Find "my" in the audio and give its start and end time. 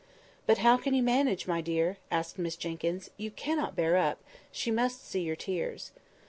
1.45-1.61